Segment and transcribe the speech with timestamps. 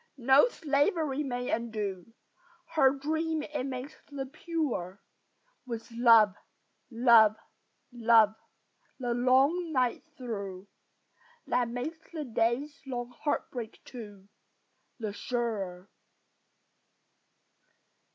[0.17, 2.11] No slavery may undo
[2.73, 4.99] Her dream it makes the purer,
[5.67, 6.33] With "love,
[6.89, 7.35] love,
[7.91, 8.33] love,"
[8.99, 10.67] the long night through,
[11.45, 14.27] That makes the day's long heartbreak too
[14.97, 15.87] The surer.